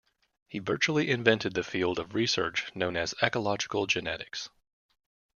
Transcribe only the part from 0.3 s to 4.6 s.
He virtually invented the field of research known as ecological genetics.